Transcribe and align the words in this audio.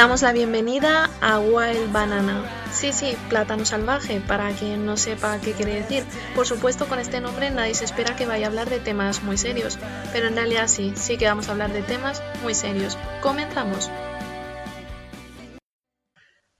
Os 0.00 0.04
damos 0.04 0.22
la 0.22 0.32
bienvenida 0.32 1.10
a 1.20 1.38
Wild 1.40 1.92
Banana. 1.92 2.42
Sí, 2.72 2.90
sí, 2.90 3.18
plátano 3.28 3.66
salvaje, 3.66 4.22
para 4.26 4.50
quien 4.52 4.86
no 4.86 4.96
sepa 4.96 5.38
qué 5.40 5.52
quiere 5.52 5.74
decir. 5.74 6.06
Por 6.34 6.46
supuesto, 6.46 6.86
con 6.86 6.98
este 6.98 7.20
nombre 7.20 7.50
nadie 7.50 7.74
se 7.74 7.84
espera 7.84 8.16
que 8.16 8.24
vaya 8.24 8.46
a 8.46 8.48
hablar 8.48 8.70
de 8.70 8.80
temas 8.80 9.22
muy 9.22 9.36
serios, 9.36 9.78
pero 10.10 10.28
en 10.28 10.36
realidad 10.36 10.68
sí, 10.68 10.94
sí 10.96 11.18
que 11.18 11.26
vamos 11.26 11.48
a 11.48 11.52
hablar 11.52 11.74
de 11.74 11.82
temas 11.82 12.22
muy 12.42 12.54
serios. 12.54 12.96
Comenzamos. 13.20 13.90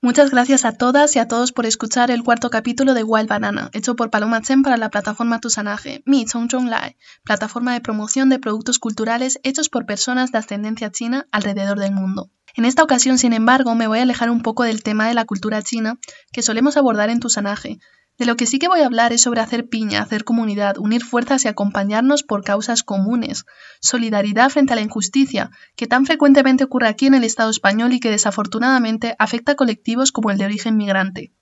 Muchas 0.02 0.30
gracias 0.30 0.64
a 0.64 0.72
todas 0.72 1.14
y 1.14 1.18
a 1.18 1.28
todos 1.28 1.52
por 1.52 1.66
escuchar 1.66 2.10
el 2.10 2.22
cuarto 2.22 2.48
capítulo 2.48 2.94
de 2.94 3.04
Wild 3.04 3.28
Banana, 3.28 3.68
hecho 3.74 3.96
por 3.96 4.08
Paloma 4.08 4.40
Chen 4.40 4.62
para 4.62 4.78
la 4.78 4.88
plataforma 4.88 5.40
Tusanaje, 5.40 6.02
Mi 6.06 6.24
Chong 6.24 6.48
Chong 6.48 6.70
Lai, 6.70 6.96
plataforma 7.22 7.74
de 7.74 7.82
promoción 7.82 8.30
de 8.30 8.38
productos 8.38 8.78
culturales 8.78 9.38
hechos 9.42 9.68
por 9.68 9.84
personas 9.84 10.32
de 10.32 10.38
ascendencia 10.38 10.90
china 10.90 11.26
alrededor 11.32 11.78
del 11.78 11.92
mundo. 11.92 12.30
En 12.54 12.64
esta 12.64 12.82
ocasión, 12.82 13.18
sin 13.18 13.34
embargo, 13.34 13.74
me 13.74 13.88
voy 13.88 13.98
a 13.98 14.02
alejar 14.02 14.30
un 14.30 14.40
poco 14.40 14.62
del 14.62 14.82
tema 14.82 15.06
de 15.06 15.12
la 15.12 15.26
cultura 15.26 15.60
china 15.60 15.98
que 16.32 16.40
solemos 16.40 16.78
abordar 16.78 17.10
en 17.10 17.20
Tusanaje. 17.20 17.78
De 18.20 18.26
lo 18.26 18.36
que 18.36 18.44
sí 18.44 18.58
que 18.58 18.68
voy 18.68 18.80
a 18.80 18.84
hablar 18.84 19.14
es 19.14 19.22
sobre 19.22 19.40
hacer 19.40 19.70
piña, 19.70 20.02
hacer 20.02 20.24
comunidad, 20.24 20.76
unir 20.76 21.02
fuerzas 21.02 21.46
y 21.46 21.48
acompañarnos 21.48 22.22
por 22.22 22.44
causas 22.44 22.82
comunes. 22.82 23.46
Solidaridad 23.80 24.50
frente 24.50 24.74
a 24.74 24.76
la 24.76 24.82
injusticia, 24.82 25.50
que 25.74 25.86
tan 25.86 26.04
frecuentemente 26.04 26.64
ocurre 26.64 26.88
aquí 26.88 27.06
en 27.06 27.14
el 27.14 27.24
Estado 27.24 27.48
español 27.48 27.94
y 27.94 27.98
que 27.98 28.10
desafortunadamente 28.10 29.16
afecta 29.18 29.52
a 29.52 29.54
colectivos 29.54 30.12
como 30.12 30.30
el 30.30 30.36
de 30.36 30.44
origen 30.44 30.76
migrante. 30.76 31.32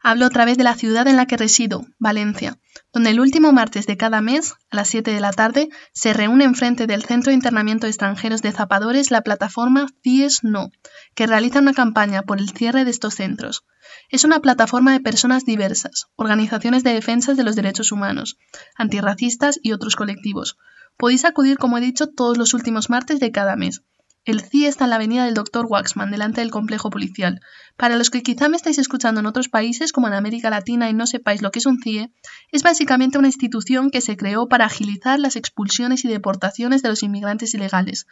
Hablo 0.00 0.24
otra 0.24 0.46
vez 0.46 0.56
de 0.56 0.64
la 0.64 0.74
ciudad 0.74 1.06
en 1.06 1.16
la 1.16 1.26
que 1.26 1.36
resido, 1.36 1.84
Valencia, 1.98 2.56
donde 2.96 3.10
el 3.10 3.20
último 3.20 3.52
martes 3.52 3.86
de 3.86 3.98
cada 3.98 4.22
mes, 4.22 4.54
a 4.70 4.76
las 4.76 4.88
7 4.88 5.10
de 5.10 5.20
la 5.20 5.30
tarde, 5.30 5.68
se 5.92 6.14
reúne 6.14 6.44
enfrente 6.44 6.86
del 6.86 7.04
Centro 7.04 7.28
de 7.28 7.34
Internamiento 7.34 7.84
de 7.84 7.90
Extranjeros 7.90 8.40
de 8.40 8.52
Zapadores 8.52 9.10
la 9.10 9.20
plataforma 9.20 9.88
CIES 10.02 10.44
No, 10.44 10.70
que 11.14 11.26
realiza 11.26 11.58
una 11.58 11.74
campaña 11.74 12.22
por 12.22 12.38
el 12.38 12.48
cierre 12.48 12.86
de 12.86 12.90
estos 12.90 13.12
centros. 13.12 13.66
Es 14.08 14.24
una 14.24 14.40
plataforma 14.40 14.92
de 14.92 15.00
personas 15.00 15.44
diversas, 15.44 16.06
organizaciones 16.16 16.84
de 16.84 16.94
defensa 16.94 17.34
de 17.34 17.44
los 17.44 17.54
derechos 17.54 17.92
humanos, 17.92 18.38
antirracistas 18.76 19.60
y 19.62 19.72
otros 19.72 19.94
colectivos. 19.94 20.56
Podéis 20.96 21.26
acudir, 21.26 21.58
como 21.58 21.76
he 21.76 21.82
dicho, 21.82 22.06
todos 22.06 22.38
los 22.38 22.54
últimos 22.54 22.88
martes 22.88 23.20
de 23.20 23.30
cada 23.30 23.56
mes. 23.56 23.82
El 24.26 24.40
CIE 24.40 24.66
está 24.66 24.84
en 24.84 24.90
la 24.90 24.96
avenida 24.96 25.24
del 25.24 25.34
Dr. 25.34 25.66
Waxman, 25.66 26.10
delante 26.10 26.40
del 26.40 26.50
complejo 26.50 26.90
policial. 26.90 27.40
Para 27.76 27.94
los 27.94 28.10
que 28.10 28.24
quizá 28.24 28.48
me 28.48 28.56
estáis 28.56 28.76
escuchando 28.76 29.20
en 29.20 29.26
otros 29.26 29.48
países, 29.48 29.92
como 29.92 30.08
en 30.08 30.14
América 30.14 30.50
Latina, 30.50 30.90
y 30.90 30.94
no 30.94 31.06
sepáis 31.06 31.42
lo 31.42 31.52
que 31.52 31.60
es 31.60 31.66
un 31.66 31.80
CIE, 31.80 32.10
es 32.50 32.64
básicamente 32.64 33.18
una 33.18 33.28
institución 33.28 33.88
que 33.88 34.00
se 34.00 34.16
creó 34.16 34.48
para 34.48 34.64
agilizar 34.64 35.20
las 35.20 35.36
expulsiones 35.36 36.04
y 36.04 36.08
deportaciones 36.08 36.82
de 36.82 36.88
los 36.88 37.04
inmigrantes 37.04 37.54
ilegales. 37.54 38.08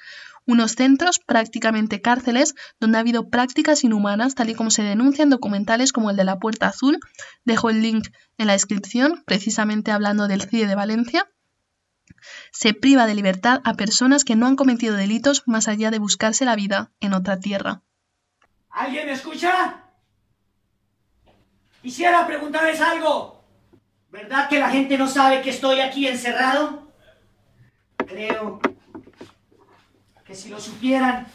Unos 0.47 0.77
centros, 0.77 1.19
prácticamente 1.19 2.01
cárceles, 2.01 2.55
donde 2.79 2.99
ha 2.99 3.01
habido 3.01 3.29
prácticas 3.29 3.83
inhumanas, 3.83 4.37
tal 4.37 4.51
y 4.51 4.55
como 4.55 4.71
se 4.71 4.85
denuncian 4.85 5.31
documentales 5.31 5.93
como 5.93 6.11
el 6.11 6.17
de 6.17 6.23
la 6.23 6.39
Puerta 6.39 6.69
Azul. 6.69 7.01
Dejo 7.45 7.71
el 7.71 7.83
link 7.83 8.07
en 8.39 8.47
la 8.47 8.53
descripción, 8.53 9.25
precisamente 9.27 9.91
hablando 9.91 10.29
del 10.29 10.43
CIE 10.43 10.69
de 10.69 10.77
Valencia 10.77 11.29
se 12.53 12.75
priva 12.75 13.07
de 13.07 13.15
libertad 13.15 13.61
a 13.65 13.75
personas 13.75 14.25
que 14.25 14.37
no 14.37 14.47
han 14.47 14.57
cometido 14.57 14.97
delitos 14.97 15.43
más 15.47 15.69
allá 15.69 15.91
de 15.91 15.99
buscarse 15.99 16.45
la 16.45 16.57
vida 16.57 16.91
en 17.01 17.15
otra 17.15 17.39
tierra. 17.41 17.83
¿Alguien 18.71 19.07
me 19.07 19.13
escucha? 19.13 19.83
Quisiera 21.83 22.27
preguntarles 22.27 22.81
algo. 22.81 23.45
¿Verdad 24.11 24.49
que 24.49 24.59
la 24.59 24.71
gente 24.71 24.97
no 24.97 25.09
sabe 25.09 25.43
que 25.43 25.51
estoy 25.51 25.81
aquí 25.81 26.07
encerrado? 26.07 26.89
Creo 27.97 28.61
que 30.25 30.35
si 30.35 30.49
lo 30.49 30.61
supieran, 30.61 31.27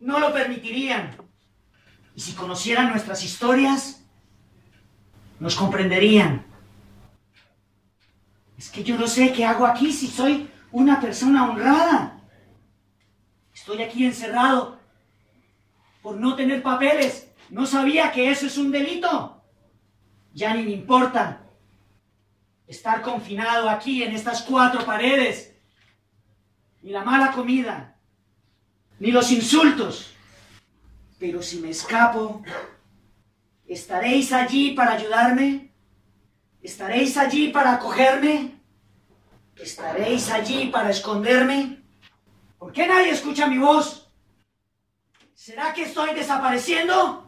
no 0.00 0.18
lo 0.18 0.32
permitirían. 0.32 1.16
Y 2.16 2.20
si 2.20 2.32
conocieran 2.32 2.90
nuestras 2.90 3.22
historias, 3.22 4.02
nos 5.38 5.54
comprenderían. 5.54 6.49
Es 8.60 8.68
que 8.68 8.84
yo 8.84 8.98
no 8.98 9.06
sé 9.06 9.32
qué 9.32 9.46
hago 9.46 9.64
aquí 9.64 9.90
si 9.90 10.06
soy 10.06 10.50
una 10.70 11.00
persona 11.00 11.48
honrada. 11.48 12.20
Estoy 13.54 13.80
aquí 13.82 14.04
encerrado 14.04 14.78
por 16.02 16.16
no 16.16 16.36
tener 16.36 16.62
papeles. 16.62 17.32
No 17.48 17.64
sabía 17.64 18.12
que 18.12 18.30
eso 18.30 18.44
es 18.44 18.58
un 18.58 18.70
delito. 18.70 19.42
Ya 20.34 20.52
ni 20.52 20.64
me 20.64 20.72
importa 20.72 21.40
estar 22.66 23.00
confinado 23.00 23.70
aquí 23.70 24.02
en 24.02 24.14
estas 24.14 24.42
cuatro 24.42 24.84
paredes. 24.84 25.56
Ni 26.82 26.90
la 26.90 27.02
mala 27.02 27.32
comida, 27.32 27.96
ni 28.98 29.10
los 29.10 29.32
insultos. 29.32 30.12
Pero 31.18 31.42
si 31.42 31.60
me 31.60 31.70
escapo, 31.70 32.42
¿estaréis 33.66 34.34
allí 34.34 34.72
para 34.72 34.92
ayudarme? 34.92 35.69
¿Estaréis 36.62 37.16
allí 37.16 37.48
para 37.48 37.74
acogerme? 37.74 38.60
¿Estaréis 39.56 40.30
allí 40.30 40.66
para 40.66 40.90
esconderme? 40.90 41.82
¿Por 42.58 42.72
qué 42.72 42.86
nadie 42.86 43.10
escucha 43.10 43.46
mi 43.46 43.58
voz? 43.58 44.10
¿Será 45.34 45.72
que 45.72 45.82
estoy 45.84 46.14
desapareciendo? 46.14 47.26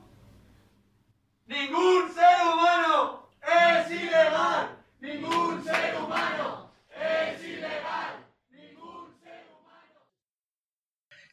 Ningún 1.46 2.12
ser 2.12 2.46
humano 2.46 3.28
es 3.42 3.90
ilegal. 3.90 4.78
Ningún 5.00 5.64
ser 5.64 5.96
humano 5.98 6.70
es 6.90 7.42
ilegal. 7.42 8.01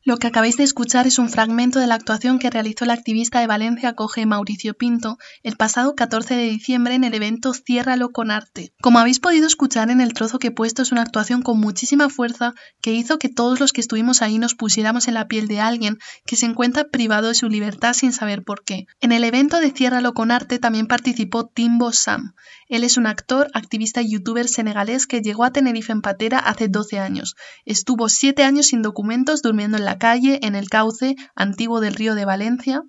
Lo 0.09 0.18
que 0.18 0.25
acabáis 0.25 0.58
de 0.58 0.64
escuchar 0.64 1.06
es 1.06 1.20
un 1.20 1.30
fragmento 1.30 1.78
de 1.78 1.86
la 1.86 1.94
actuación 1.94 2.40
que 2.40 2.50
realizó 2.50 2.84
el 2.84 2.90
activista 2.90 3.42
de 3.42 3.46
Valencia 3.46 3.94
Coge 3.94 4.25
Mauricio 4.25 4.74
Pinto 4.74 5.20
el 5.44 5.56
pasado 5.56 5.94
14 5.94 6.36
de 6.36 6.50
diciembre 6.50 6.96
en 6.96 7.03
el 7.03 7.14
evento 7.14 7.53
Ciérralo 7.53 8.09
con 8.09 8.31
arte. 8.31 8.74
Como 8.81 8.98
habéis 8.98 9.19
podido 9.19 9.46
escuchar 9.46 9.92
en 9.92 10.02
el 10.02 10.16
trozo 10.16 10.40
que 10.40 10.48
he 10.48 10.52
puesto 10.52 10.81
es 10.81 10.92
una 10.92 11.03
actuación 11.03 11.44
con 11.44 11.59
muchísima 11.59 12.09
fuerza 12.09 12.56
que 12.81 12.92
hizo 12.92 13.19
que 13.19 13.30
todos 13.30 13.59
los 13.59 13.72
que 13.72 13.81
estuvimos 13.81 14.24
ahí 14.24 14.40
nos 14.40 14.56
pusiéramos 14.56 15.08
en 15.08 15.14
la 15.14 15.28
piel 15.28 15.48
de 15.48 15.59
alguien 15.59 16.00
que 16.25 16.38
se 16.38 16.48
encuentra 16.48 16.86
privado 16.86 17.28
de 17.28 17.36
su 17.36 17.48
libertad 17.48 17.94
sin 17.94 18.12
saber 18.12 18.42
por 18.42 18.64
qué. 18.64 18.88
En 19.02 19.12
el 19.12 19.24
evento 19.24 19.59
de 19.59 19.69
Ciérralo 19.69 20.16
con 20.16 20.31
arte 20.31 20.58
también 20.58 20.88
participó 20.88 21.46
Timbo 21.46 21.92
Sam. 21.92 22.34
Él 22.68 22.84
es 22.84 22.98
un 22.98 23.06
actor, 23.06 23.52
activista 23.53 24.02
y 24.02 24.12
youtuber 24.12 24.48
senegalés 24.48 25.06
que 25.06 25.22
llegó 25.22 25.44
a 25.44 25.52
Tenerife 25.52 25.92
en 25.92 26.02
patera 26.02 26.40
hace 26.40 26.68
12 26.68 26.98
años. 26.98 27.36
Estuvo 27.66 28.09
7 28.09 28.44
años 28.44 28.68
sin 28.68 28.81
documentos 28.81 29.44
durmiendo 29.44 29.78
en 29.78 29.86
la 29.86 29.99
calle 30.00 30.40
en 30.42 30.56
el 30.56 30.70
cauce 30.70 31.16
antiguo 31.36 31.82
del 31.82 31.94
río 31.94 32.16
de 32.16 32.26
Valencia. 32.26 32.82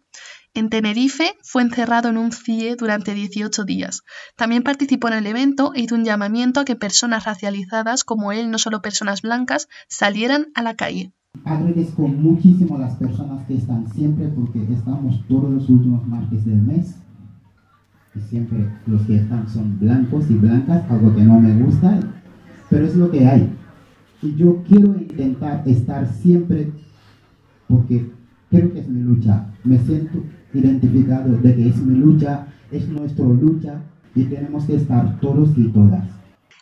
En 0.54 0.70
Tenerife 0.70 1.34
fue 1.42 1.62
encerrado 1.62 2.08
en 2.08 2.16
un 2.16 2.32
CIE 2.32 2.74
durante 2.76 3.14
18 3.14 3.64
días. 3.64 4.02
También 4.36 4.62
participó 4.62 5.08
en 5.08 5.14
el 5.14 5.26
evento 5.26 5.72
e 5.74 5.82
hizo 5.82 5.94
un 5.94 6.04
llamamiento 6.04 6.60
a 6.60 6.64
que 6.64 6.74
personas 6.74 7.24
racializadas 7.24 8.02
como 8.02 8.32
él, 8.32 8.50
no 8.50 8.56
solo 8.58 8.80
personas 8.80 9.22
blancas, 9.22 9.68
salieran 9.88 10.46
a 10.54 10.62
la 10.62 10.74
calle. 10.74 11.12
Agradezco 11.44 12.08
muchísimo 12.08 12.76
a 12.76 12.80
las 12.80 12.96
personas 12.96 13.46
que 13.46 13.54
están 13.54 13.92
siempre 13.92 14.26
porque 14.28 14.60
estamos 14.72 15.24
todos 15.28 15.50
los 15.50 15.68
últimos 15.68 16.04
martes 16.06 16.44
del 16.44 16.62
mes 16.62 16.96
y 18.16 18.20
siempre 18.20 18.68
los 18.86 19.02
que 19.02 19.16
están 19.16 19.48
son 19.48 19.78
blancos 19.78 20.24
y 20.28 20.34
blancas, 20.34 20.90
algo 20.90 21.14
que 21.14 21.22
no 21.22 21.40
me 21.40 21.54
gusta, 21.62 22.00
pero 22.68 22.86
es 22.86 22.96
lo 22.96 23.10
que 23.10 23.26
hay. 23.26 23.48
Y 24.22 24.34
yo 24.34 24.62
quiero 24.66 24.88
intentar 24.98 25.62
estar 25.66 26.12
siempre 26.12 26.72
porque 27.70 28.10
creo 28.50 28.72
que 28.72 28.80
es 28.80 28.88
mi 28.88 29.00
lucha. 29.00 29.46
Me 29.64 29.78
siento 29.78 30.22
identificado 30.52 31.36
de 31.38 31.54
que 31.54 31.68
es 31.68 31.80
mi 31.80 31.96
lucha, 31.96 32.46
es 32.70 32.88
nuestra 32.88 33.24
lucha 33.24 33.80
y 34.14 34.24
tenemos 34.24 34.64
que 34.64 34.76
estar 34.76 35.18
todos 35.20 35.56
y 35.56 35.68
todas. 35.68 36.19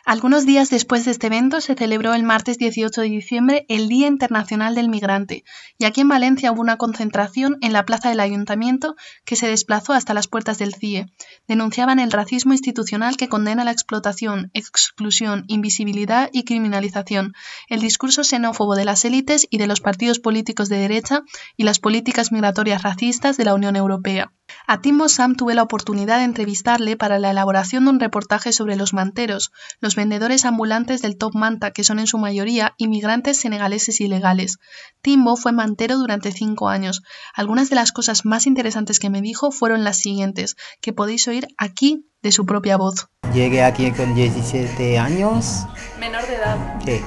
Algunos 0.09 0.47
días 0.47 0.71
después 0.71 1.05
de 1.05 1.11
este 1.11 1.27
evento 1.27 1.61
se 1.61 1.75
celebró 1.75 2.15
el 2.15 2.23
martes 2.23 2.57
18 2.57 3.01
de 3.01 3.09
diciembre 3.09 3.65
el 3.69 3.87
Día 3.87 4.07
Internacional 4.07 4.73
del 4.73 4.89
Migrante, 4.89 5.43
y 5.77 5.85
aquí 5.85 6.01
en 6.01 6.07
Valencia 6.07 6.51
hubo 6.51 6.61
una 6.61 6.77
concentración 6.77 7.59
en 7.61 7.73
la 7.73 7.85
plaza 7.85 8.09
del 8.09 8.19
ayuntamiento 8.19 8.95
que 9.23 9.35
se 9.35 9.47
desplazó 9.47 9.93
hasta 9.93 10.15
las 10.15 10.27
puertas 10.27 10.57
del 10.57 10.73
CIE. 10.73 11.05
Denunciaban 11.47 11.99
el 11.99 12.11
racismo 12.11 12.53
institucional 12.53 13.17
que 13.17 13.29
condena 13.29 13.63
la 13.63 13.71
explotación, 13.71 14.49
exclusión, 14.55 15.43
invisibilidad 15.45 16.31
y 16.33 16.43
criminalización, 16.43 17.35
el 17.67 17.79
discurso 17.79 18.23
xenófobo 18.23 18.73
de 18.73 18.85
las 18.85 19.05
élites 19.05 19.45
y 19.51 19.59
de 19.59 19.67
los 19.67 19.79
partidos 19.79 20.17
políticos 20.17 20.69
de 20.69 20.77
derecha 20.77 21.21
y 21.55 21.65
las 21.65 21.77
políticas 21.77 22.31
migratorias 22.31 22.81
racistas 22.81 23.37
de 23.37 23.45
la 23.45 23.53
Unión 23.53 23.75
Europea. 23.75 24.31
A 24.67 24.81
Timbo 24.81 25.09
Sam 25.09 25.35
tuve 25.35 25.55
la 25.55 25.63
oportunidad 25.63 26.17
de 26.17 26.23
entrevistarle 26.23 26.97
para 26.97 27.19
la 27.19 27.31
elaboración 27.31 27.85
de 27.85 27.91
un 27.91 27.99
reportaje 27.99 28.51
sobre 28.51 28.75
los 28.75 28.93
manteros, 28.93 29.51
los 29.79 29.95
vendedores 29.95 30.45
ambulantes 30.45 31.01
del 31.01 31.17
Top 31.17 31.35
Manta, 31.35 31.71
que 31.71 31.83
son 31.83 31.99
en 31.99 32.07
su 32.07 32.17
mayoría 32.17 32.73
inmigrantes 32.77 33.37
senegaleses 33.37 34.01
ilegales. 34.01 34.57
Timbo 35.01 35.35
fue 35.35 35.51
mantero 35.51 35.97
durante 35.97 36.31
cinco 36.31 36.69
años. 36.69 37.01
Algunas 37.33 37.69
de 37.69 37.75
las 37.75 37.91
cosas 37.91 38.25
más 38.25 38.47
interesantes 38.47 38.99
que 38.99 39.09
me 39.09 39.21
dijo 39.21 39.51
fueron 39.51 39.83
las 39.83 39.97
siguientes, 39.97 40.55
que 40.81 40.93
podéis 40.93 41.27
oír 41.27 41.47
aquí 41.57 42.05
de 42.21 42.31
su 42.31 42.45
propia 42.45 42.77
voz. 42.77 43.07
Llegué 43.33 43.63
aquí 43.63 43.91
con 43.91 44.15
17 44.15 44.99
años. 44.99 45.65
Menor 45.99 46.27
de 46.27 46.35
edad. 46.35 46.57
Sí, 46.85 47.01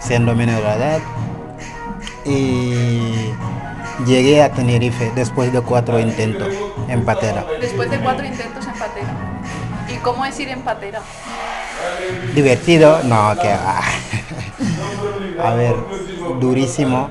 siendo 0.00 0.34
menor 0.34 0.62
de 0.62 0.68
edad. 0.68 1.00
Y 2.24 3.32
Llegué 4.04 4.42
a 4.42 4.52
Tenerife 4.52 5.10
después 5.14 5.52
de 5.52 5.62
cuatro 5.62 5.98
intentos 5.98 6.54
en 6.88 7.04
patera. 7.04 7.44
Después 7.60 7.90
de 7.90 7.98
cuatro 7.98 8.24
intentos 8.24 8.66
en 8.66 8.74
patera. 8.74 9.08
¿Y 9.88 9.96
cómo 9.98 10.24
es 10.24 10.38
ir 10.40 10.48
en 10.48 10.62
patera? 10.62 11.00
Divertido, 12.34 13.00
no, 13.04 13.34
que 13.40 13.48
va. 13.48 13.80
A 15.44 15.54
ver, 15.54 15.74
durísimo 16.40 17.10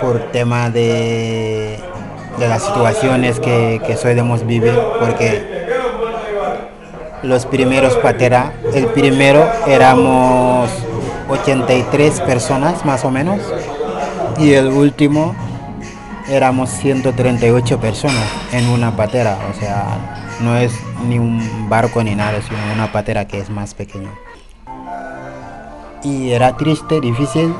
por 0.00 0.30
tema 0.30 0.70
de, 0.70 1.80
de 2.38 2.48
las 2.48 2.62
situaciones 2.62 3.40
que, 3.40 3.80
que 3.86 3.96
solemos 3.96 4.46
vivir, 4.46 4.78
porque 5.00 5.66
los 7.22 7.46
primeros 7.46 7.96
patera, 7.96 8.52
el 8.74 8.86
primero 8.88 9.48
éramos 9.66 10.70
83 11.28 12.20
personas 12.20 12.84
más 12.84 13.04
o 13.04 13.10
menos 13.10 13.40
y 14.38 14.52
el 14.52 14.68
último 14.68 15.34
éramos 16.28 16.70
138 16.70 17.80
personas 17.80 18.28
en 18.52 18.68
una 18.68 18.96
patera, 18.96 19.38
o 19.50 19.58
sea, 19.58 20.38
no 20.40 20.56
es 20.56 20.72
ni 21.06 21.18
un 21.18 21.68
barco 21.68 22.02
ni 22.02 22.14
nada, 22.14 22.40
sino 22.42 22.58
una 22.74 22.90
patera 22.92 23.26
que 23.26 23.38
es 23.38 23.50
más 23.50 23.74
pequeña. 23.74 24.10
Y 26.02 26.30
era 26.30 26.56
triste, 26.56 27.00
difícil, 27.00 27.54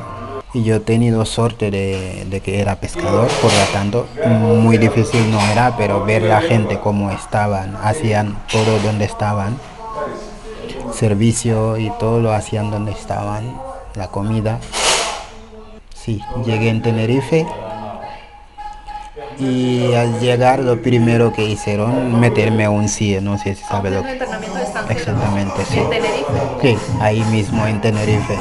y 0.53 0.63
yo 0.63 0.77
he 0.77 0.81
tenido 0.81 1.25
suerte 1.25 1.71
de, 1.71 2.41
que 2.45 2.61
era 2.61 2.77
pescador, 2.77 3.29
por 3.43 3.53
lo 3.53 3.65
tanto, 3.73 4.07
muy 4.27 4.79
difícil 4.79 5.31
no 5.31 5.41
era, 5.41 5.77
pero 5.77 6.05
ver 6.05 6.23
la 6.23 6.41
gente 6.41 6.79
cómo 6.81 7.11
estaban, 7.11 7.77
hacían 7.83 8.37
todo 8.51 8.79
donde 8.81 9.05
estaban, 9.05 9.59
servicio 10.93 11.77
y 11.77 11.91
todo 11.99 12.21
lo 12.21 12.33
hacían 12.33 12.71
donde 12.71 12.93
estaban, 12.93 13.61
la 13.95 14.09
comida. 14.09 14.59
Sí, 15.95 16.23
llegué 16.45 16.69
en 16.69 16.83
Tenerife 16.83 17.47
y 19.39 19.93
al 19.95 20.19
llegar 20.21 20.61
lo 20.61 20.81
primero 20.81 21.33
que 21.33 21.45
hicieron 21.45 22.19
meterme 22.21 22.65
a 22.65 22.71
un 22.71 22.89
CIE, 22.89 23.21
no 23.21 23.39
sé 23.39 23.55
si 23.55 23.63
sabe 23.65 23.91
lo 23.91 24.03
que 24.03 24.19
exactamente 24.91 25.65
sí. 25.69 25.79
¿En 25.79 25.91
Tenerife? 25.91 26.25
Sí, 26.63 26.77
ahí 27.01 27.21
mismo 27.31 27.67
en 27.67 27.81
Tenerife. 27.81 28.37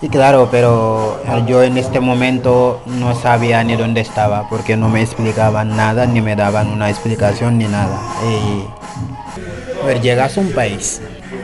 Y 0.00 0.08
claro, 0.08 0.48
pero 0.50 1.20
yo 1.46 1.62
en 1.62 1.76
este 1.76 2.00
momento 2.00 2.82
no 2.86 3.14
sabía 3.14 3.62
ni 3.64 3.76
dónde 3.76 4.00
estaba 4.00 4.48
porque 4.48 4.76
no 4.76 4.88
me 4.88 5.02
explicaban 5.02 5.76
nada 5.76 6.06
ni 6.06 6.20
me 6.20 6.36
daban 6.36 6.68
una 6.68 6.88
explicación 6.88 7.58
ni 7.58 7.66
nada. 7.66 7.98
Y 8.24 9.82
a 9.82 9.86
ver, 9.86 10.00
llegas 10.00 10.38
a 10.38 10.40
un 10.40 10.52
país, 10.52 11.00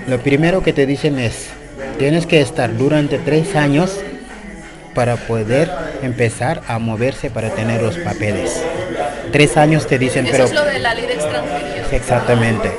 lo 0.06 0.18
primero 0.20 0.62
que 0.62 0.72
te 0.72 0.86
dicen 0.86 1.18
es 1.18 1.50
tienes 1.98 2.26
que 2.26 2.40
estar 2.40 2.76
durante 2.76 3.18
tres 3.18 3.54
años 3.54 4.00
para 4.94 5.16
poder 5.16 5.70
empezar 6.02 6.62
a 6.68 6.78
moverse 6.78 7.30
para 7.30 7.50
tener 7.50 7.82
los 7.82 7.98
papeles. 7.98 8.62
Tres 9.32 9.56
años 9.56 9.86
te 9.86 9.98
dicen, 9.98 10.26
Eso 10.26 10.32
pero... 10.32 10.44
es 10.44 10.54
lo 10.54 10.64
de 10.64 10.78
la 10.78 10.94
ley 10.94 11.06
de 11.06 11.14
extranjería. 11.14 11.86
Exactamente. 11.90 12.72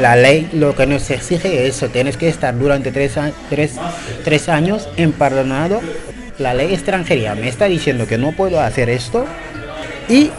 La 0.00 0.16
ley 0.16 0.48
lo 0.52 0.74
que 0.74 0.86
nos 0.86 1.10
exige 1.10 1.66
es 1.66 1.76
eso, 1.76 1.88
tienes 1.88 2.16
que 2.16 2.28
estar 2.28 2.56
durante 2.58 2.90
tres, 2.90 3.14
tres, 3.50 3.72
tres 4.24 4.48
años 4.48 4.88
empadronado. 4.96 5.80
La 6.38 6.54
ley 6.54 6.72
extranjería 6.72 7.34
me 7.34 7.48
está 7.48 7.66
diciendo 7.66 8.06
que 8.06 8.16
no 8.16 8.32
puedo 8.32 8.60
hacer 8.60 8.88
esto 8.88 9.26
y 10.08 10.30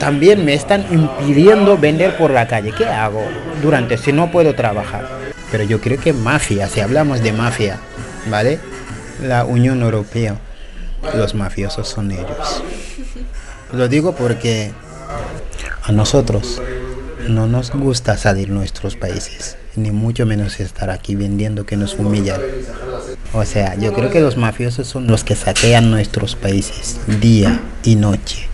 también 0.00 0.44
me 0.44 0.54
están 0.54 0.84
impidiendo 0.90 1.78
vender 1.78 2.16
por 2.16 2.30
la 2.30 2.48
calle. 2.48 2.72
¿Qué 2.76 2.86
hago 2.86 3.22
durante 3.62 3.96
si 3.98 4.12
no 4.12 4.32
puedo 4.32 4.54
trabajar? 4.54 5.08
Pero 5.52 5.62
yo 5.62 5.80
creo 5.80 6.00
que 6.00 6.12
mafia, 6.12 6.68
si 6.68 6.80
hablamos 6.80 7.22
de 7.22 7.32
mafia, 7.32 7.78
¿vale? 8.28 8.58
La 9.22 9.44
Unión 9.44 9.80
Europea, 9.82 10.36
los 11.14 11.34
mafiosos 11.34 11.88
son 11.88 12.10
ellos. 12.10 12.64
Lo 13.72 13.88
digo 13.88 14.14
porque 14.14 14.72
a 15.82 15.92
nosotros 15.92 16.60
no 17.28 17.46
nos 17.46 17.70
gusta 17.70 18.16
salir 18.16 18.50
nuestros 18.50 18.96
países, 18.96 19.56
ni 19.76 19.90
mucho 19.90 20.26
menos 20.26 20.60
estar 20.60 20.90
aquí 20.90 21.14
vendiendo 21.14 21.66
que 21.66 21.76
nos 21.76 21.94
humillan. 21.98 22.40
O 23.32 23.44
sea, 23.44 23.74
yo 23.76 23.92
creo 23.92 24.10
que 24.10 24.20
los 24.20 24.36
mafiosos 24.36 24.86
son 24.86 25.06
los 25.06 25.24
que 25.24 25.34
saquean 25.34 25.90
nuestros 25.90 26.36
países 26.36 27.00
día 27.20 27.60
y 27.82 27.96
noche, 27.96 28.48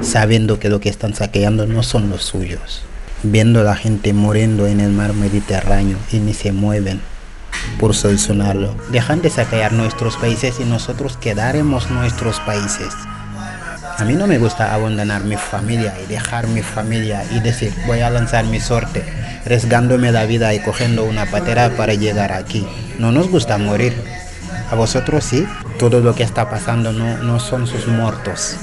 sabiendo 0.00 0.58
que 0.58 0.68
lo 0.68 0.80
que 0.80 0.88
están 0.88 1.14
saqueando 1.14 1.66
no 1.66 1.82
son 1.82 2.10
los 2.10 2.22
suyos, 2.22 2.82
viendo 3.22 3.60
a 3.60 3.64
la 3.64 3.76
gente 3.76 4.12
muriendo 4.12 4.66
en 4.66 4.80
el 4.80 4.92
mar 4.92 5.12
Mediterráneo 5.12 5.98
y 6.12 6.18
ni 6.18 6.34
se 6.34 6.52
mueven 6.52 7.00
por 7.78 7.94
solucionarlo. 7.94 8.74
Dejan 8.90 9.22
de 9.22 9.30
saquear 9.30 9.72
nuestros 9.72 10.16
países 10.16 10.60
y 10.60 10.64
nosotros 10.64 11.16
quedaremos 11.16 11.90
nuestros 11.90 12.40
países. 12.40 12.94
A 13.98 14.04
mí 14.04 14.14
no 14.14 14.28
me 14.28 14.38
gusta 14.38 14.72
abandonar 14.72 15.24
mi 15.24 15.36
familia 15.36 15.92
y 16.00 16.06
dejar 16.06 16.46
mi 16.46 16.62
familia 16.62 17.24
y 17.32 17.40
decir 17.40 17.74
voy 17.84 18.00
a 18.00 18.10
lanzar 18.10 18.44
mi 18.44 18.60
suerte, 18.60 19.04
arriesgándome 19.44 20.12
la 20.12 20.24
vida 20.24 20.54
y 20.54 20.60
cogiendo 20.60 21.02
una 21.02 21.26
patera 21.26 21.70
para 21.70 21.94
llegar 21.94 22.30
aquí. 22.30 22.64
No 23.00 23.10
nos 23.10 23.28
gusta 23.28 23.58
morir. 23.58 24.00
A 24.70 24.76
vosotros 24.76 25.24
sí, 25.24 25.48
todo 25.80 25.98
lo 25.98 26.14
que 26.14 26.22
está 26.22 26.48
pasando 26.48 26.92
no, 26.92 27.18
no 27.18 27.40
son 27.40 27.66
sus 27.66 27.88
muertos. 27.88 28.54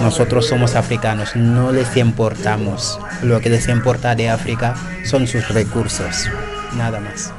Nosotros 0.00 0.46
somos 0.46 0.76
africanos, 0.76 1.34
no 1.34 1.72
les 1.72 1.96
importamos. 1.96 3.00
Lo 3.22 3.40
que 3.40 3.50
les 3.50 3.66
importa 3.66 4.14
de 4.14 4.30
África 4.30 4.76
son 5.04 5.26
sus 5.26 5.48
recursos, 5.48 6.28
nada 6.76 7.00
más. 7.00 7.32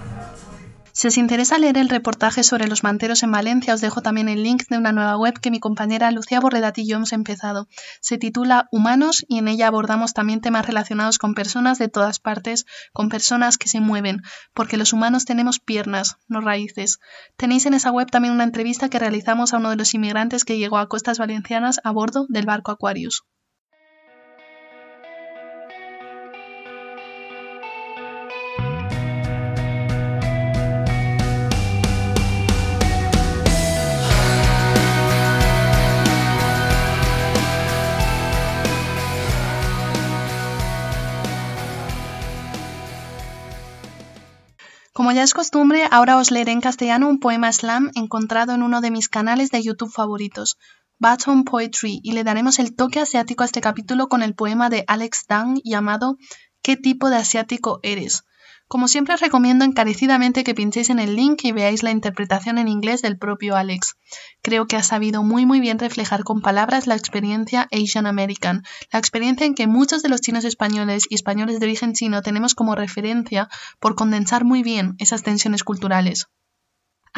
Si 0.98 1.08
os 1.08 1.18
interesa 1.20 1.60
leer 1.60 1.78
el 1.78 1.90
reportaje 1.90 2.42
sobre 2.42 2.68
los 2.68 2.82
manteros 2.82 3.22
en 3.22 3.32
Valencia, 3.32 3.76
os 3.76 3.82
dejo 3.82 4.02
también 4.02 4.30
el 4.30 4.42
link 4.42 4.64
de 4.68 4.80
una 4.80 4.92
nueva 4.92 5.16
web 5.16 5.40
que 5.40 5.52
mi 5.52 5.60
compañera 5.60 6.10
Lucía 6.10 6.40
Borredati 6.40 6.82
y 6.82 6.88
yo 6.88 6.96
hemos 6.96 7.14
empezado. 7.14 7.68
Se 8.02 8.18
titula 8.18 8.68
Humanos 8.72 9.24
y 9.28 9.38
en 9.38 9.48
ella 9.48 9.68
abordamos 9.68 10.16
también 10.16 10.42
temas 10.42 10.66
relacionados 10.66 11.20
con 11.20 11.36
personas 11.36 11.78
de 11.78 11.88
todas 11.88 12.18
partes, 12.18 12.66
con 12.94 13.10
personas 13.10 13.60
que 13.60 13.70
se 13.70 13.80
mueven, 13.80 14.24
porque 14.56 14.76
los 14.76 14.92
humanos 14.92 15.26
tenemos 15.26 15.60
piernas, 15.60 16.18
no 16.28 16.42
raíces. 16.42 16.98
Tenéis 17.36 17.68
en 17.68 17.76
esa 17.76 17.92
web 17.92 18.10
también 18.10 18.34
una 18.34 18.46
entrevista 18.46 18.90
que 18.90 18.98
realizamos 18.98 19.54
a 19.54 19.58
uno 19.58 19.70
de 19.70 19.76
los 19.76 19.94
inmigrantes 19.94 20.46
que 20.46 20.58
llegó 20.58 20.80
a 20.80 20.90
costas 20.90 21.20
valencianas 21.20 21.80
a 21.84 21.92
bordo 21.92 22.26
del 22.28 22.48
barco 22.48 22.72
Aquarius. 22.72 23.24
Como 45.08 45.16
ya 45.16 45.24
es 45.24 45.34
costumbre, 45.34 45.88
ahora 45.90 46.18
os 46.18 46.32
leeré 46.32 46.52
en 46.52 46.60
castellano 46.60 47.08
un 47.08 47.22
poema 47.22 47.50
slam 47.54 47.92
encontrado 47.96 48.54
en 48.54 48.62
uno 48.62 48.82
de 48.82 48.92
mis 48.92 49.08
canales 49.08 49.52
de 49.52 49.64
YouTube 49.64 49.90
favoritos, 49.90 50.58
Baton 51.00 51.46
Poetry, 51.46 52.02
y 52.04 52.12
le 52.12 52.26
daremos 52.26 52.60
el 52.60 52.76
toque 52.76 53.00
asiático 53.00 53.44
a 53.44 53.46
este 53.46 53.62
capítulo 53.62 54.10
con 54.10 54.22
el 54.22 54.36
poema 54.36 54.70
de 54.70 54.84
Alex 54.86 55.24
Dang 55.30 55.62
llamado 55.64 56.18
¿Qué 56.68 56.76
tipo 56.76 57.10
de 57.10 57.16
asiático 57.16 57.80
eres? 57.82 58.26
Como 58.68 58.90
siempre 58.90 59.14
os 59.14 59.22
recomiendo 59.22 59.64
encarecidamente 59.64 60.44
que 60.44 60.54
pinchéis 60.54 60.90
en 60.90 61.00
el 61.00 61.16
link 61.16 61.46
y 61.46 61.54
veáis 61.54 61.82
la 61.82 61.92
interpretación 61.92 62.58
en 62.58 62.68
inglés 62.68 63.02
del 63.02 63.18
propio 63.18 63.56
Alex. 63.56 63.96
Creo 64.42 64.68
que 64.68 64.76
ha 64.76 64.84
sabido 64.84 65.24
muy 65.24 65.46
muy 65.46 65.62
bien 65.62 65.80
reflejar 65.80 66.26
con 66.26 66.42
palabras 66.42 66.86
la 66.86 66.96
experiencia 66.96 67.70
Asian 67.72 68.06
American, 68.06 68.64
la 68.92 69.00
experiencia 69.00 69.46
en 69.46 69.56
que 69.56 69.66
muchos 69.66 70.04
de 70.04 70.10
los 70.10 70.20
chinos 70.20 70.44
españoles 70.44 71.06
y 71.10 71.16
españoles 71.16 71.62
de 71.62 71.68
origen 71.68 71.94
chino 71.94 72.22
tenemos 72.22 72.54
como 72.54 72.76
referencia 72.76 73.48
por 73.80 73.96
condensar 73.96 74.44
muy 74.44 74.62
bien 74.62 74.96
esas 74.98 75.24
tensiones 75.24 75.64
culturales. 75.64 76.28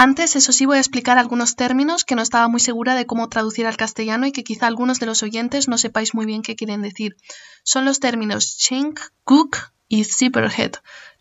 Antes, 0.02 0.38
eso 0.38 0.54
sí, 0.54 0.66
voy 0.66 0.78
a 0.78 0.80
explicar 0.80 1.18
algunos 1.18 1.58
términos 1.58 2.06
que 2.06 2.16
no 2.16 2.22
estaba 2.22 2.48
muy 2.48 2.62
segura 2.62 2.96
de 2.96 3.06
cómo 3.06 3.28
traducir 3.28 3.68
al 3.68 3.76
castellano 3.76 4.26
y 4.26 4.32
que 4.32 4.46
quizá 4.46 4.66
algunos 4.66 5.02
de 5.02 5.06
los 5.06 5.24
oyentes 5.24 5.68
no 5.68 5.78
sepáis 5.78 6.16
muy 6.16 6.26
bien 6.26 6.42
qué 6.42 6.56
quieren 6.56 6.82
decir. 6.82 7.18
Son 7.64 7.84
los 7.84 8.00
términos 8.00 8.58
chink, 8.58 8.98
guk 9.26 9.58
y 9.90 10.06
zipperhead. 10.06 10.76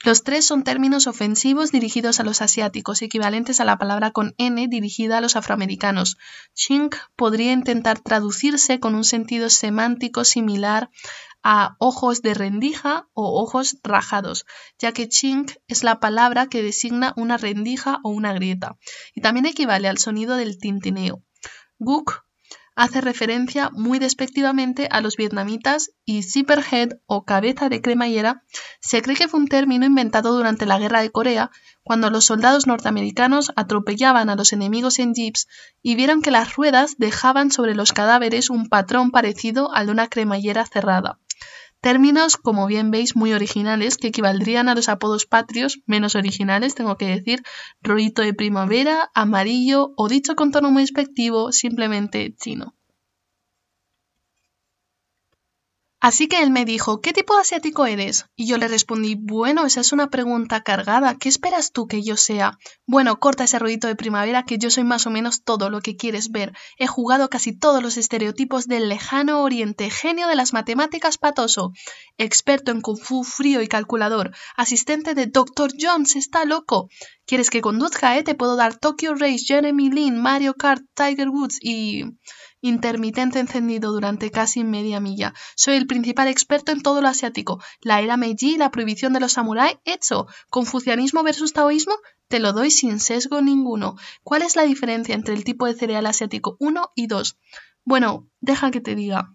Los 0.05 0.23
tres 0.23 0.47
son 0.47 0.63
términos 0.63 1.09
ofensivos 1.09 1.73
dirigidos 1.73 2.21
a 2.21 2.23
los 2.23 2.41
asiáticos, 2.41 3.03
equivalentes 3.03 3.59
a 3.59 3.65
la 3.65 3.79
palabra 3.79 4.13
con 4.13 4.37
N 4.39 4.69
dirigida 4.69 5.19
a 5.19 5.21
los 5.21 5.35
afroamericanos. 5.35 6.17
Chink 6.55 6.95
podría 7.17 7.51
intentar 7.51 7.99
traducirse 7.99 8.79
con 8.79 8.95
un 8.95 9.03
sentido 9.03 9.51
semántico 9.51 10.25
similar 10.25 10.89
a 11.43 11.77
ojos 11.79 12.23
de 12.23 12.35
rendija 12.35 13.09
o 13.15 13.43
ojos 13.43 13.79
rajados, 13.83 14.45
ya 14.79 14.93
que 14.93 15.09
chink 15.09 15.53
es 15.67 15.85
la 15.85 16.01
palabra 16.01 16.47
que 16.47 16.63
designa 16.63 17.15
una 17.17 17.37
rendija 17.37 18.01
o 18.03 18.11
una 18.11 18.33
grieta, 18.33 18.77
y 19.15 19.21
también 19.21 19.47
equivale 19.47 19.89
al 19.89 19.99
sonido 19.99 20.37
del 20.37 20.59
tintineo. 20.59 21.23
Hace 22.79 23.01
referencia 23.01 23.71
muy 23.73 23.99
despectivamente 23.99 24.87
a 24.93 25.01
los 25.01 25.17
vietnamitas 25.17 25.91
y 26.05 26.23
zipperhead 26.23 26.91
o 27.07 27.25
cabeza 27.25 27.69
de 27.69 27.83
cremallera 27.83 28.45
se 28.81 29.03
cree 29.03 29.17
que 29.17 29.27
fue 29.27 29.41
un 29.41 29.49
término 29.49 29.85
inventado 29.85 30.33
durante 30.37 30.65
la 30.65 30.79
guerra 30.79 31.01
de 31.03 31.11
Corea 31.11 31.51
cuando 31.83 32.09
los 32.09 32.27
soldados 32.27 32.69
norteamericanos 32.69 33.51
atropellaban 33.57 34.31
a 34.31 34.37
los 34.37 34.53
enemigos 34.53 35.01
en 35.01 35.13
jeeps 35.13 35.49
y 35.83 35.97
vieron 35.97 36.23
que 36.23 36.31
las 36.31 36.55
ruedas 36.55 36.95
dejaban 36.99 37.51
sobre 37.51 37.75
los 37.75 37.93
cadáveres 37.93 38.49
un 38.49 38.69
patrón 38.69 39.11
parecido 39.11 39.75
al 39.75 39.87
de 39.87 39.93
una 39.93 40.07
cremallera 40.07 40.65
cerrada. 40.65 41.19
Términos, 41.81 42.37
como 42.37 42.67
bien 42.67 42.91
veis, 42.91 43.15
muy 43.15 43.33
originales 43.33 43.97
que 43.97 44.09
equivaldrían 44.09 44.69
a 44.69 44.75
los 44.75 44.89
apodos 44.89 45.27
patrios, 45.27 45.81
menos 45.87 46.17
originales, 46.17 46.75
tengo 46.75 46.97
que 46.97 47.07
decir, 47.07 47.43
rollito 47.83 48.23
de 48.23 48.35
primavera, 48.35 49.11
amarillo 49.15 49.93
o 49.97 50.09
dicho 50.09 50.35
con 50.35 50.51
tono 50.51 50.73
muy 50.73 50.83
despectivo, 50.83 51.53
simplemente 51.53 52.35
chino. 52.37 52.75
Así 56.01 56.29
que 56.29 56.43
él 56.43 56.51
me 56.51 56.65
dijo, 56.65 57.01
¿qué 57.01 57.13
tipo 57.13 57.35
de 57.35 57.41
asiático 57.41 57.85
eres? 57.85 58.27
Y 58.37 58.47
yo 58.47 58.57
le 58.57 58.69
respondí, 58.69 59.17
bueno, 59.17 59.67
esa 59.67 59.81
es 59.81 59.93
una 59.93 60.11
pregunta 60.11 60.63
cargada, 60.63 61.17
¿qué 61.19 61.29
esperas 61.29 61.73
tú 61.73 61.89
que 61.89 62.05
yo 62.05 62.17
sea? 62.17 62.57
Bueno, 62.87 63.19
corta 63.19 63.45
ese 63.45 63.59
ruidito 63.59 63.89
de 63.89 63.97
primavera 63.97 64.45
que 64.45 64.59
yo 64.59 64.71
soy 64.71 64.85
más 64.85 65.09
o 65.09 65.11
menos 65.11 65.43
todo 65.43 65.71
lo 65.71 65.81
que 65.81 65.97
quieres 65.97 66.31
ver. 66.31 66.53
He 66.79 66.87
jugado 66.87 67.29
casi 67.29 67.53
todos 67.53 67.83
los 67.83 67.97
estereotipos 67.97 68.67
del 68.67 68.89
lejano 68.89 69.43
oriente, 69.43 69.91
genio 69.91 70.29
de 70.29 70.37
las 70.37 70.53
matemáticas 70.53 71.19
patoso, 71.19 71.73
experto 72.17 72.71
en 72.71 72.81
kung 72.81 72.99
fu 72.99 73.25
frío 73.25 73.61
y 73.61 73.67
calculador, 73.67 74.31
asistente 74.57 75.15
de 75.15 75.27
Dr. 75.27 75.73
Jones, 75.81 76.15
está 76.15 76.45
loco. 76.45 76.89
¿Quieres 77.27 77.51
que 77.51 77.61
conduzca, 77.61 78.17
eh? 78.17 78.23
Te 78.23 78.35
puedo 78.37 78.55
dar 78.55 78.77
Tokyo 78.79 79.15
Race, 79.15 79.45
Jeremy 79.45 79.91
Lin, 79.91 80.17
Mario 80.17 80.55
Kart, 80.55 80.83
Tiger 80.95 81.29
Woods 81.29 81.59
y 81.61 82.05
intermitente 82.61 83.39
encendido 83.39 83.93
durante 83.93 84.31
casi 84.31 84.65
media 84.65 85.01
milla. 85.01 85.35
Soy 85.57 85.77
el 85.77 85.87
principal 85.87 86.29
experto 86.29 86.73
en 86.73 86.83
todo 86.83 87.01
lo 87.01 87.09
asiático. 87.09 87.63
La 87.81 88.01
era 88.01 88.17
Meiji, 88.17 88.57
la 88.57 88.71
prohibición 88.71 89.13
de 89.13 89.21
los 89.21 89.33
samuráis, 89.33 89.79
hecho. 89.85 90.27
Confucianismo 90.51 91.23
versus 91.23 91.53
taoísmo, 91.53 91.95
te 92.29 92.41
lo 92.41 92.53
doy 92.53 92.71
sin 92.71 93.01
sesgo 93.01 93.41
ninguno. 93.41 93.97
¿Cuál 94.23 94.43
es 94.43 94.57
la 94.57 94.63
diferencia 94.63 95.15
entre 95.15 95.35
el 95.35 95.45
tipo 95.45 95.67
de 95.67 95.75
cereal 95.75 96.07
asiático 96.07 96.57
1 96.61 96.93
y 96.95 97.07
2? 97.07 97.39
Bueno, 97.85 98.29
deja 98.41 98.71
que 98.71 98.81
te 98.81 98.95
diga. 98.95 99.35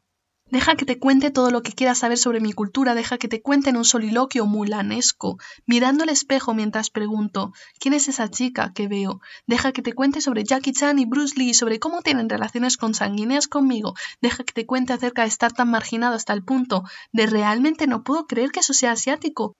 Deja 0.53 0.75
que 0.75 0.85
te 0.85 0.99
cuente 0.99 1.31
todo 1.31 1.49
lo 1.49 1.63
que 1.63 1.71
quieras 1.71 1.97
saber 1.97 2.19
sobre 2.19 2.39
mi 2.39 2.53
cultura, 2.53 2.93
deja 2.93 3.17
que 3.17 3.27
te 3.27 3.41
cuente 3.41 3.71
en 3.71 3.75
un 3.75 3.85
soliloquio 3.85 4.45
mulanesco, 4.45 5.39
mirando 5.65 6.03
el 6.03 6.11
espejo 6.11 6.53
mientras 6.53 6.91
pregunto, 6.91 7.53
¿quién 7.79 7.95
es 7.95 8.07
esa 8.07 8.29
chica 8.29 8.71
que 8.71 8.87
veo? 8.87 9.19
Deja 9.47 9.71
que 9.71 9.81
te 9.81 9.93
cuente 9.93 10.21
sobre 10.21 10.43
Jackie 10.43 10.73
Chan 10.73 10.99
y 10.99 11.05
Bruce 11.05 11.39
Lee, 11.39 11.55
sobre 11.55 11.79
cómo 11.79 12.03
tienen 12.03 12.29
relaciones 12.29 12.77
consanguíneas 12.77 13.47
conmigo, 13.47 13.95
deja 14.21 14.43
que 14.43 14.53
te 14.53 14.67
cuente 14.67 14.93
acerca 14.93 15.23
de 15.23 15.29
estar 15.29 15.53
tan 15.53 15.71
marginado 15.71 16.13
hasta 16.13 16.33
el 16.33 16.43
punto 16.43 16.83
de 17.11 17.25
realmente 17.25 17.87
no 17.87 18.03
puedo 18.03 18.27
creer 18.27 18.51
que 18.51 18.59
eso 18.59 18.73
sea 18.73 18.91
asiático. 18.91 19.55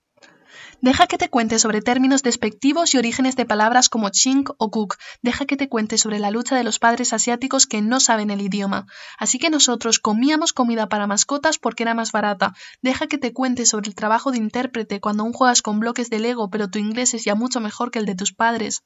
Deja 0.83 1.07
que 1.07 1.17
te 1.17 1.29
cuente 1.29 1.59
sobre 1.59 1.81
términos 1.81 2.23
despectivos 2.23 2.93
y 2.93 2.97
orígenes 2.97 3.37
de 3.37 3.45
palabras 3.45 3.87
como 3.87 4.09
chink 4.09 4.49
o 4.57 4.69
cook. 4.69 4.97
Deja 5.21 5.45
que 5.45 5.55
te 5.55 5.69
cuente 5.69 5.97
sobre 5.97 6.19
la 6.19 6.29
lucha 6.29 6.57
de 6.57 6.65
los 6.65 6.77
padres 6.77 7.13
asiáticos 7.13 7.67
que 7.67 7.81
no 7.81 8.01
saben 8.01 8.31
el 8.31 8.41
idioma. 8.41 8.85
Así 9.17 9.39
que 9.39 9.49
nosotros 9.49 9.99
comíamos 9.99 10.51
comida 10.51 10.89
para 10.89 11.07
mascotas 11.07 11.57
porque 11.57 11.83
era 11.83 11.93
más 11.93 12.11
barata. 12.11 12.53
Deja 12.81 13.07
que 13.07 13.17
te 13.17 13.31
cuente 13.31 13.65
sobre 13.65 13.87
el 13.87 13.95
trabajo 13.95 14.33
de 14.33 14.39
intérprete 14.39 14.99
cuando 14.99 15.23
aún 15.23 15.31
juegas 15.31 15.61
con 15.61 15.79
bloques 15.79 16.09
de 16.09 16.19
Lego 16.19 16.49
pero 16.49 16.67
tu 16.67 16.79
inglés 16.79 17.13
es 17.13 17.23
ya 17.23 17.33
mucho 17.33 17.61
mejor 17.61 17.89
que 17.89 17.99
el 17.99 18.05
de 18.05 18.15
tus 18.15 18.33
padres. 18.33 18.83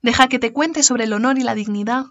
Deja 0.00 0.28
que 0.28 0.38
te 0.38 0.54
cuente 0.54 0.82
sobre 0.82 1.04
el 1.04 1.12
honor 1.12 1.36
y 1.38 1.42
la 1.42 1.54
dignidad. 1.54 2.06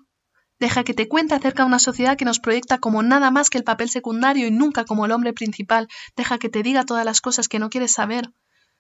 Deja 0.59 0.83
que 0.83 0.93
te 0.93 1.07
cuente 1.07 1.33
acerca 1.33 1.63
de 1.63 1.69
una 1.69 1.79
sociedad 1.79 2.17
que 2.17 2.25
nos 2.25 2.39
proyecta 2.39 2.77
como 2.77 3.01
nada 3.01 3.31
más 3.31 3.49
que 3.49 3.57
el 3.57 3.63
papel 3.63 3.89
secundario 3.89 4.45
y 4.45 4.51
nunca 4.51 4.85
como 4.85 5.07
el 5.07 5.11
hombre 5.11 5.33
principal. 5.33 5.87
Deja 6.15 6.37
que 6.37 6.49
te 6.49 6.61
diga 6.61 6.85
todas 6.85 7.03
las 7.03 7.19
cosas 7.19 7.47
que 7.47 7.57
no 7.57 7.71
quieres 7.71 7.93
saber 7.93 8.29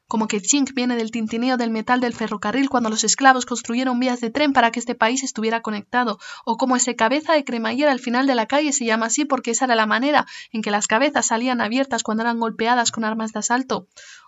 como 0.07 0.27
que 0.27 0.39
zinc 0.39 0.73
viene 0.73 0.95
del 0.95 1.11
tintineo 1.11 1.57
del 1.57 1.71
metal 1.71 1.99
del 1.99 2.13
ferrocarril 2.13 2.69
cuando 2.69 2.89
los 2.89 3.03
esclavos 3.03 3.45
construyeron 3.45 3.99
vías 3.99 4.21
de 4.21 4.29
tren 4.29 4.53
para 4.53 4.71
que 4.71 4.79
este 4.79 4.95
país 4.95 5.23
estuviera 5.23 5.61
conectado, 5.61 6.19
o 6.45 6.57
como 6.57 6.75
ese 6.75 6.95
cabeza 6.95 7.33
de 7.33 7.43
cremallera 7.43 7.91
al 7.91 7.99
final 7.99 8.27
de 8.27 8.35
la 8.35 8.45
calle 8.45 8.73
se 8.73 8.85
llama 8.85 9.07
así 9.07 9.25
porque 9.25 9.51
esa 9.51 9.65
era 9.65 9.75
la 9.75 9.85
manera 9.85 10.25
en 10.51 10.61
que 10.61 10.71
las 10.71 10.87
cabezas 10.87 11.27
salían 11.27 11.61
abiertas 11.61 12.03
cuando 12.03 12.23
eran 12.23 12.39
golpeadas 12.39 12.91
con 12.91 13.03
armas 13.03 13.33
de 13.33 13.39
asalto, 13.39 13.87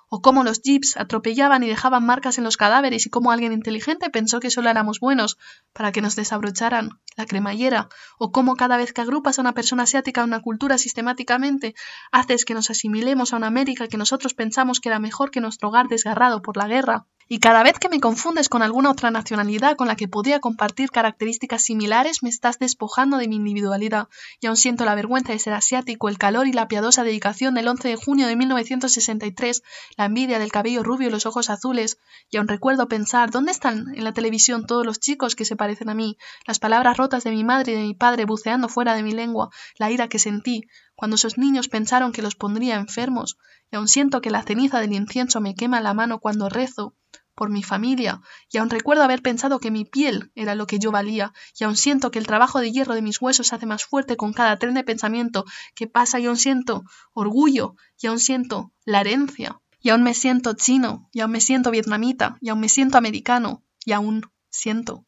o 0.09 0.21
cómo 0.21 0.43
los 0.43 0.61
jeeps 0.61 0.97
atropellaban 0.97 1.63
y 1.63 1.67
dejaban 1.67 2.05
marcas 2.05 2.37
en 2.37 2.43
los 2.43 2.57
cadáveres 2.57 3.05
y 3.05 3.09
cómo 3.09 3.31
alguien 3.31 3.53
inteligente 3.53 4.09
pensó 4.09 4.39
que 4.39 4.49
solo 4.49 4.69
éramos 4.69 4.99
buenos 4.99 5.37
para 5.73 5.91
que 5.91 6.01
nos 6.01 6.15
desabrocharan 6.15 6.89
la 7.15 7.25
cremallera, 7.25 7.89
o 8.17 8.31
cómo 8.31 8.55
cada 8.55 8.77
vez 8.77 8.93
que 8.93 9.01
agrupas 9.01 9.37
a 9.37 9.41
una 9.41 9.53
persona 9.53 9.83
asiática 9.83 10.21
a 10.21 10.25
una 10.25 10.41
cultura 10.41 10.77
sistemáticamente, 10.77 11.75
haces 12.11 12.45
que 12.45 12.53
nos 12.53 12.69
asimilemos 12.69 13.33
a 13.33 13.37
una 13.37 13.47
América 13.47 13.87
que 13.87 13.97
nosotros 13.97 14.33
pensamos 14.33 14.79
que 14.79 14.89
era 14.89 14.99
mejor 14.99 15.31
que 15.31 15.41
nuestro 15.41 15.69
hogar 15.69 15.87
desgarrado 15.87 16.41
por 16.41 16.57
la 16.57 16.67
guerra. 16.67 17.05
Y 17.27 17.39
cada 17.39 17.63
vez 17.63 17.79
que 17.79 17.89
me 17.89 17.99
confundes 17.99 18.49
con 18.49 18.61
alguna 18.61 18.91
otra 18.91 19.09
nacionalidad 19.09 19.77
con 19.77 19.87
la 19.87 19.95
que 19.95 20.07
podría 20.07 20.39
compartir 20.39 20.91
características 20.91 21.63
similares, 21.63 22.21
me 22.21 22.29
estás 22.29 22.59
despojando 22.59 23.17
de 23.17 23.27
mi 23.27 23.37
individualidad. 23.37 24.09
Y 24.41 24.45
aún 24.45 24.57
siento 24.57 24.85
la 24.85 24.93
vergüenza 24.93 25.31
de 25.31 25.39
ser 25.39 25.53
asiático, 25.53 26.07
el 26.07 26.19
calor 26.19 26.45
y 26.45 26.53
la 26.53 26.67
piadosa 26.67 27.03
dedicación 27.03 27.55
del 27.55 27.67
11 27.67 27.87
de 27.87 27.95
junio 27.95 28.27
de 28.27 28.35
1963, 28.35 29.63
la 29.97 30.05
envidia 30.05 30.37
del 30.37 30.51
cabello 30.51 30.83
rubio 30.83 31.07
y 31.07 31.11
los 31.11 31.25
ojos 31.25 31.49
azules. 31.49 31.97
Y 32.29 32.37
aún 32.37 32.47
recuerdo 32.47 32.87
pensar, 32.87 33.31
¿dónde 33.31 33.53
están 33.53 33.95
en 33.95 34.03
la 34.03 34.13
televisión 34.13 34.67
todos 34.67 34.85
los 34.85 34.99
chicos 34.99 35.35
que 35.35 35.45
se 35.45 35.55
parecen 35.55 35.89
a 35.89 35.95
mí? 35.95 36.19
Las 36.45 36.59
palabras 36.59 36.95
rotas 36.95 37.23
de 37.23 37.31
mi 37.31 37.43
madre 37.43 37.71
y 37.71 37.75
de 37.75 37.81
mi 37.81 37.95
padre 37.95 38.25
buceando 38.25 38.69
fuera 38.69 38.93
de 38.93 39.01
mi 39.01 39.13
lengua, 39.13 39.49
la 39.79 39.89
ira 39.89 40.09
que 40.09 40.19
sentí, 40.19 40.67
cuando 40.93 41.15
esos 41.15 41.39
niños 41.39 41.69
pensaron 41.69 42.11
que 42.11 42.21
los 42.21 42.35
pondría 42.35 42.75
enfermos, 42.75 43.39
y 43.71 43.77
aún 43.77 43.87
siento 43.87 44.21
que 44.21 44.29
la 44.29 44.43
ceniza 44.43 44.79
del 44.79 44.93
incienso 44.93 45.41
me 45.41 45.55
quema 45.55 45.81
la 45.81 45.95
mano 45.95 46.19
cuando 46.19 46.49
rezo 46.49 46.93
por 47.35 47.49
mi 47.49 47.63
familia, 47.63 48.21
y 48.49 48.57
aún 48.57 48.69
recuerdo 48.69 49.03
haber 49.03 49.21
pensado 49.21 49.59
que 49.59 49.71
mi 49.71 49.85
piel 49.85 50.31
era 50.35 50.55
lo 50.55 50.65
que 50.65 50.79
yo 50.79 50.91
valía, 50.91 51.33
y 51.59 51.65
aún 51.65 51.75
siento 51.75 52.09
que 52.11 52.19
el 52.19 52.27
trabajo 52.27 52.59
de 52.59 52.71
hierro 52.71 52.95
de 52.95 53.01
mis 53.01 53.21
huesos 53.21 53.47
se 53.47 53.55
hace 53.55 53.65
más 53.65 53.85
fuerte 53.85 54.17
con 54.17 54.33
cada 54.33 54.57
tren 54.57 54.73
de 54.73 54.83
pensamiento 54.83 55.45
que 55.75 55.87
pasa, 55.87 56.19
y 56.19 56.25
aún 56.25 56.37
siento 56.37 56.83
orgullo, 57.13 57.75
y 58.01 58.07
aún 58.07 58.19
siento 58.19 58.71
la 58.85 59.01
herencia, 59.01 59.61
y 59.79 59.89
aún 59.89 60.03
me 60.03 60.13
siento 60.13 60.53
chino, 60.53 61.09
y 61.11 61.19
aún 61.19 61.31
me 61.31 61.41
siento 61.41 61.71
vietnamita, 61.71 62.37
y 62.41 62.49
aún 62.49 62.61
me 62.61 62.69
siento 62.69 62.97
americano, 62.97 63.63
y 63.85 63.91
aún 63.91 64.23
siento. 64.49 65.05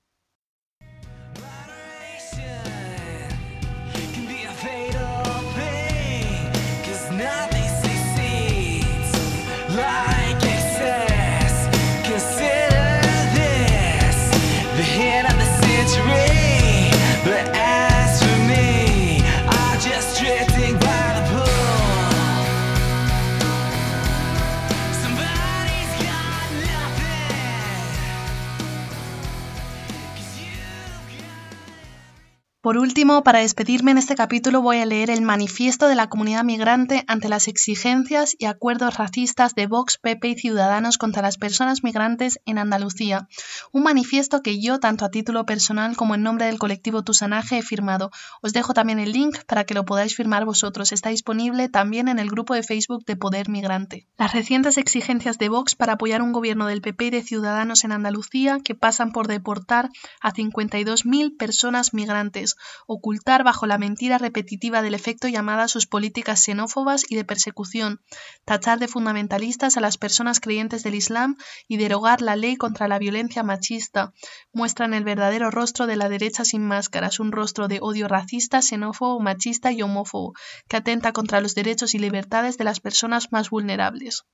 Por 32.68 32.78
último, 32.78 33.24
para 33.24 33.40
despedirme 33.40 33.92
en 33.92 33.98
este 33.98 34.16
capítulo 34.16 34.62
voy 34.62 34.80
a 34.80 34.86
leer 34.86 35.10
el 35.10 35.22
manifiesto 35.22 35.88
de 35.88 35.96
la 35.96 36.10
comunidad 36.10 36.44
migrante 36.44 37.06
ante 37.08 37.30
las 37.30 37.48
exigencias 37.48 38.36
y 38.38 38.44
acuerdos 38.44 38.98
racistas 38.98 39.56
de 39.56 39.68
Vox, 39.68 39.98
PP 39.98 40.28
y 40.28 40.36
Ciudadanos 40.36 40.98
contra 40.98 41.22
las 41.22 41.38
personas 41.38 41.82
migrantes 41.86 42.42
en 42.46 42.58
Andalucía. 42.58 43.30
Un 43.72 43.84
manifiesto 43.84 44.42
que 44.42 44.60
yo, 44.60 44.82
tanto 44.82 45.06
a 45.06 45.12
título 45.12 45.46
personal 45.46 45.96
como 45.96 46.14
en 46.16 46.24
nombre 46.24 46.48
del 46.48 46.60
colectivo 46.60 47.06
Tusanaje, 47.06 47.60
he 47.60 47.62
firmado. 47.62 48.12
Os 48.42 48.52
dejo 48.52 48.74
también 48.74 49.00
el 49.00 49.14
link 49.14 49.38
para 49.48 49.64
que 49.64 49.74
lo 49.74 49.86
podáis 49.86 50.14
firmar 50.14 50.44
vosotros. 50.44 50.92
Está 50.92 51.08
disponible 51.08 51.70
también 51.70 52.10
en 52.10 52.20
el 52.20 52.30
grupo 52.30 52.54
de 52.54 52.64
Facebook 52.64 53.06
de 53.06 53.16
Poder 53.16 53.48
Migrante. 53.48 54.08
Las 54.18 54.34
recientes 54.34 54.78
exigencias 54.78 55.38
de 55.38 55.48
Vox 55.48 55.76
para 55.76 55.94
apoyar 55.94 56.22
un 56.22 56.34
gobierno 56.34 56.68
del 56.68 56.82
PP 56.82 57.06
y 57.06 57.10
de 57.12 57.24
Ciudadanos 57.24 57.86
en 57.86 57.94
Andalucía 57.94 58.60
que 58.62 58.76
pasan 58.76 59.14
por 59.14 59.30
deportar 59.30 59.90
a 60.20 60.34
52.000 60.34 61.38
personas 61.38 61.94
migrantes 61.94 62.57
ocultar 62.86 63.44
bajo 63.44 63.66
la 63.66 63.78
mentira 63.78 64.18
repetitiva 64.18 64.82
del 64.82 64.94
efecto 64.94 65.28
llamada 65.28 65.68
sus 65.68 65.88
políticas 65.88 66.44
xenófobas 66.44 67.06
y 67.10 67.16
de 67.16 67.26
persecución, 67.26 68.02
tachar 68.46 68.80
de 68.80 68.88
fundamentalistas 68.88 69.78
a 69.78 69.82
las 69.82 69.98
personas 69.98 70.40
creyentes 70.40 70.84
del 70.84 70.96
Islam 70.96 71.38
y 71.68 71.78
derogar 71.78 72.22
la 72.22 72.36
ley 72.36 72.56
contra 72.56 72.88
la 72.88 73.00
violencia 73.00 73.44
machista, 73.44 74.14
muestran 74.54 74.94
el 74.94 75.04
verdadero 75.04 75.52
rostro 75.52 75.88
de 75.88 75.96
la 75.96 76.10
derecha 76.10 76.46
sin 76.46 76.66
máscaras, 76.66 77.20
un 77.20 77.32
rostro 77.32 77.68
de 77.68 77.80
odio 77.82 78.08
racista, 78.08 78.62
xenófobo, 78.62 79.20
machista 79.20 79.72
y 79.72 79.82
homófobo, 79.82 80.34
que 80.68 80.78
atenta 80.78 81.12
contra 81.12 81.42
los 81.42 81.56
derechos 81.56 81.94
y 81.96 82.00
libertades 82.00 82.58
de 82.58 82.64
las 82.64 82.80
personas 82.80 83.32
más 83.32 83.50
vulnerables. 83.50 84.26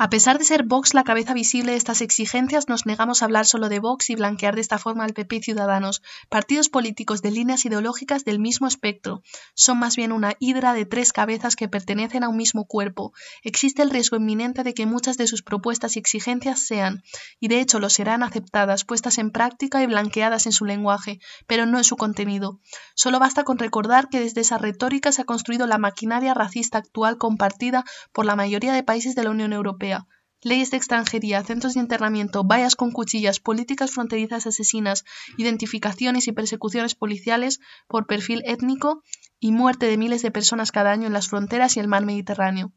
A 0.00 0.10
pesar 0.10 0.38
de 0.38 0.44
ser 0.44 0.62
Vox 0.62 0.94
la 0.94 1.02
cabeza 1.02 1.34
visible 1.34 1.72
de 1.72 1.76
estas 1.76 2.02
exigencias, 2.02 2.68
nos 2.68 2.86
negamos 2.86 3.20
a 3.20 3.24
hablar 3.24 3.46
solo 3.46 3.68
de 3.68 3.80
Vox 3.80 4.10
y 4.10 4.14
blanquear 4.14 4.54
de 4.54 4.60
esta 4.60 4.78
forma 4.78 5.02
al 5.02 5.12
PP 5.12 5.40
Ciudadanos, 5.40 6.02
partidos 6.28 6.68
políticos 6.68 7.20
de 7.20 7.32
líneas 7.32 7.64
ideológicas 7.64 8.24
del 8.24 8.38
mismo 8.38 8.68
espectro. 8.68 9.24
Son 9.54 9.76
más 9.76 9.96
bien 9.96 10.12
una 10.12 10.34
hidra 10.38 10.72
de 10.72 10.86
tres 10.86 11.12
cabezas 11.12 11.56
que 11.56 11.66
pertenecen 11.66 12.22
a 12.22 12.28
un 12.28 12.36
mismo 12.36 12.64
cuerpo. 12.64 13.12
Existe 13.42 13.82
el 13.82 13.90
riesgo 13.90 14.18
inminente 14.18 14.62
de 14.62 14.72
que 14.72 14.86
muchas 14.86 15.16
de 15.16 15.26
sus 15.26 15.42
propuestas 15.42 15.96
y 15.96 15.98
exigencias 15.98 16.64
sean, 16.64 17.02
y 17.40 17.48
de 17.48 17.60
hecho 17.60 17.80
lo 17.80 17.90
serán, 17.90 18.22
aceptadas, 18.22 18.84
puestas 18.84 19.18
en 19.18 19.32
práctica 19.32 19.82
y 19.82 19.86
blanqueadas 19.86 20.46
en 20.46 20.52
su 20.52 20.64
lenguaje, 20.64 21.18
pero 21.48 21.66
no 21.66 21.76
en 21.76 21.82
su 21.82 21.96
contenido. 21.96 22.60
Solo 22.94 23.18
basta 23.18 23.42
con 23.42 23.58
recordar 23.58 24.08
que 24.10 24.20
desde 24.20 24.42
esa 24.42 24.58
retórica 24.58 25.10
se 25.10 25.22
ha 25.22 25.24
construido 25.24 25.66
la 25.66 25.78
maquinaria 25.78 26.34
racista 26.34 26.78
actual 26.78 27.18
compartida 27.18 27.84
por 28.12 28.26
la 28.26 28.36
mayoría 28.36 28.72
de 28.72 28.84
países 28.84 29.16
de 29.16 29.24
la 29.24 29.30
Unión 29.30 29.52
Europea 29.52 29.87
leyes 30.42 30.70
de 30.70 30.76
extranjería, 30.76 31.42
centros 31.42 31.74
de 31.74 31.80
internamiento, 31.80 32.44
vallas 32.44 32.76
con 32.76 32.92
cuchillas, 32.92 33.40
políticas 33.40 33.90
fronterizas 33.90 34.46
asesinas, 34.46 35.04
identificaciones 35.36 36.28
y 36.28 36.32
persecuciones 36.32 36.94
policiales 36.94 37.60
por 37.88 38.06
perfil 38.06 38.42
étnico 38.44 39.02
y 39.40 39.52
muerte 39.52 39.86
de 39.86 39.96
miles 39.96 40.22
de 40.22 40.30
personas 40.30 40.72
cada 40.72 40.92
año 40.92 41.06
en 41.06 41.12
las 41.12 41.28
fronteras 41.28 41.76
y 41.76 41.80
el 41.80 41.88
mar 41.88 42.04
Mediterráneo. 42.04 42.72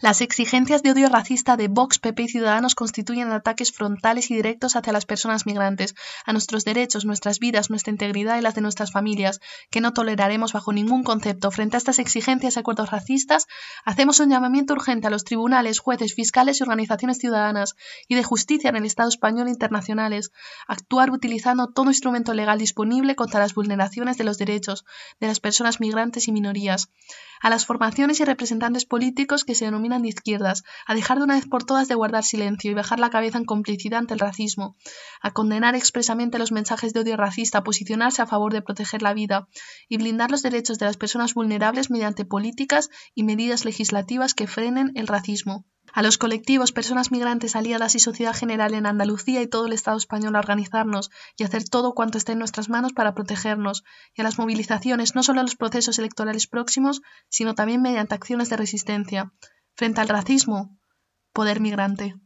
Las 0.00 0.20
exigencias 0.20 0.82
de 0.82 0.92
odio 0.92 1.08
racista 1.08 1.56
de 1.56 1.68
Vox, 1.68 1.98
PP 1.98 2.24
y 2.24 2.28
Ciudadanos 2.28 2.74
constituyen 2.74 3.30
ataques 3.32 3.72
frontales 3.72 4.30
y 4.30 4.34
directos 4.34 4.76
hacia 4.76 4.92
las 4.92 5.06
personas 5.06 5.46
migrantes, 5.46 5.94
a 6.24 6.32
nuestros 6.32 6.64
derechos, 6.64 7.04
nuestras 7.04 7.38
vidas, 7.38 7.70
nuestra 7.70 7.90
integridad 7.90 8.38
y 8.38 8.42
las 8.42 8.54
de 8.54 8.60
nuestras 8.60 8.92
familias, 8.92 9.40
que 9.70 9.80
no 9.80 9.92
toleraremos 9.92 10.52
bajo 10.52 10.72
ningún 10.72 11.02
concepto. 11.02 11.50
Frente 11.50 11.76
a 11.76 11.78
estas 11.78 11.98
exigencias 11.98 12.56
y 12.56 12.58
acuerdos 12.60 12.90
racistas, 12.90 13.46
hacemos 13.84 14.20
un 14.20 14.30
llamamiento 14.30 14.74
urgente 14.74 15.06
a 15.06 15.10
los 15.10 15.24
tribunales, 15.24 15.78
jueces, 15.78 16.14
fiscales 16.14 16.60
y 16.60 16.62
organizaciones 16.62 17.18
ciudadanas 17.18 17.74
y 18.08 18.14
de 18.14 18.22
justicia 18.22 18.70
en 18.70 18.76
el 18.76 18.84
Estado 18.84 19.08
español 19.08 19.48
e 19.48 19.50
internacionales, 19.50 20.30
actuar 20.66 21.10
utilizando 21.10 21.68
todo 21.68 21.86
instrumento 21.86 22.34
legal 22.34 22.58
disponible 22.58 23.14
contra 23.14 23.40
las 23.40 23.54
vulneraciones 23.54 24.18
de 24.18 24.24
los 24.24 24.38
derechos 24.38 24.84
de 25.20 25.26
las 25.26 25.40
personas 25.40 25.80
migrantes 25.80 26.28
y 26.28 26.32
minorías 26.32 26.90
a 27.46 27.48
las 27.48 27.64
formaciones 27.64 28.18
y 28.18 28.24
representantes 28.24 28.86
políticos 28.86 29.44
que 29.44 29.54
se 29.54 29.66
denominan 29.66 30.02
de 30.02 30.08
izquierdas, 30.08 30.64
a 30.84 30.96
dejar 30.96 31.18
de 31.18 31.24
una 31.24 31.36
vez 31.36 31.46
por 31.46 31.62
todas 31.62 31.86
de 31.86 31.94
guardar 31.94 32.24
silencio 32.24 32.72
y 32.72 32.74
bajar 32.74 32.98
la 32.98 33.08
cabeza 33.08 33.38
en 33.38 33.44
complicidad 33.44 34.00
ante 34.00 34.14
el 34.14 34.18
racismo, 34.18 34.76
a 35.22 35.30
condenar 35.30 35.76
expresamente 35.76 36.40
los 36.40 36.50
mensajes 36.50 36.92
de 36.92 36.98
odio 36.98 37.16
racista, 37.16 37.58
a 37.58 37.62
posicionarse 37.62 38.20
a 38.20 38.26
favor 38.26 38.52
de 38.52 38.62
proteger 38.62 39.00
la 39.00 39.14
vida 39.14 39.46
y 39.88 39.96
blindar 39.96 40.32
los 40.32 40.42
derechos 40.42 40.80
de 40.80 40.86
las 40.86 40.96
personas 40.96 41.34
vulnerables 41.34 41.88
mediante 41.88 42.24
políticas 42.24 42.90
y 43.14 43.22
medidas 43.22 43.64
legislativas 43.64 44.34
que 44.34 44.48
frenen 44.48 44.90
el 44.96 45.06
racismo 45.06 45.64
a 45.92 46.02
los 46.02 46.18
colectivos, 46.18 46.72
personas 46.72 47.10
migrantes, 47.10 47.56
aliadas 47.56 47.94
y 47.94 47.98
sociedad 47.98 48.34
general 48.34 48.74
en 48.74 48.86
Andalucía 48.86 49.42
y 49.42 49.46
todo 49.46 49.66
el 49.66 49.72
Estado 49.72 49.96
español 49.96 50.36
a 50.36 50.40
organizarnos 50.40 51.10
y 51.36 51.44
hacer 51.44 51.68
todo 51.68 51.94
cuanto 51.94 52.18
esté 52.18 52.32
en 52.32 52.38
nuestras 52.38 52.68
manos 52.68 52.92
para 52.92 53.14
protegernos, 53.14 53.84
y 54.14 54.20
a 54.20 54.24
las 54.24 54.38
movilizaciones, 54.38 55.14
no 55.14 55.22
solo 55.22 55.40
a 55.40 55.44
los 55.44 55.56
procesos 55.56 55.98
electorales 55.98 56.46
próximos, 56.46 57.02
sino 57.28 57.54
también 57.54 57.82
mediante 57.82 58.14
acciones 58.14 58.50
de 58.50 58.56
resistencia. 58.56 59.32
Frente 59.74 60.00
al 60.00 60.08
racismo, 60.08 60.76
poder 61.32 61.60
migrante. 61.60 62.16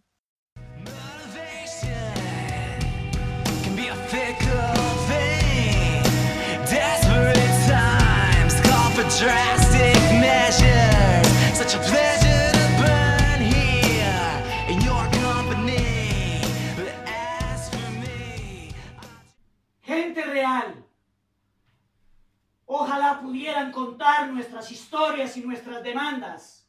Pudieran 23.20 23.70
contar 23.70 24.28
nuestras 24.28 24.70
historias 24.70 25.36
y 25.36 25.42
nuestras 25.42 25.82
demandas. 25.82 26.68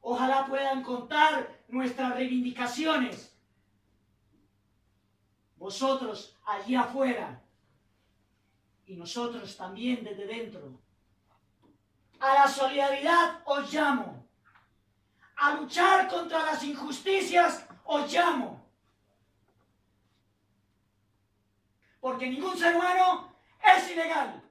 Ojalá 0.00 0.46
puedan 0.46 0.82
contar 0.82 1.62
nuestras 1.68 2.14
reivindicaciones. 2.14 3.34
Vosotros 5.56 6.36
allí 6.44 6.74
afuera 6.74 7.40
y 8.86 8.96
nosotros 8.96 9.56
también 9.56 10.02
desde 10.02 10.26
dentro. 10.26 10.80
A 12.18 12.34
la 12.34 12.48
solidaridad 12.48 13.40
os 13.44 13.72
llamo. 13.72 14.26
A 15.36 15.54
luchar 15.54 16.08
contra 16.08 16.44
las 16.44 16.62
injusticias 16.64 17.66
os 17.84 18.12
llamo. 18.12 18.62
porque 22.02 22.28
ningún 22.28 22.58
ser 22.58 22.74
humano 22.74 23.32
es 23.76 23.90
ilegal. 23.92 24.42